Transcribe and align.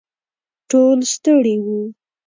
ټول 0.69 0.99
ستړي 1.13 1.55
وو. 1.63 1.79